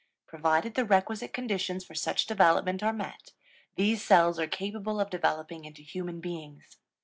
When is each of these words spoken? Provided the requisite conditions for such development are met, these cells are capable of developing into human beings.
Provided 0.25 0.73
the 0.73 0.83
requisite 0.83 1.31
conditions 1.31 1.85
for 1.85 1.93
such 1.93 2.25
development 2.25 2.81
are 2.81 2.91
met, 2.91 3.33
these 3.75 4.03
cells 4.03 4.39
are 4.39 4.47
capable 4.47 4.99
of 4.99 5.11
developing 5.11 5.63
into 5.63 5.83
human 5.83 6.19
beings. 6.19 6.77